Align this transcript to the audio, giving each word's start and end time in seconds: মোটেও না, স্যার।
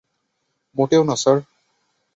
মোটেও 0.75 1.03
না, 1.03 1.15
স্যার। 1.15 1.37